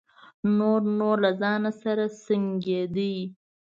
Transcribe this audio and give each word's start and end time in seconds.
نور 0.57 0.81
نو 0.97 1.11
له 1.23 1.31
ځانه 1.41 1.71
سره 1.81 2.05
سڼېده. 2.23 3.11